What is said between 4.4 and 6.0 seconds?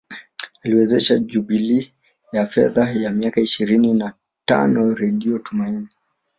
tano redio Tumaini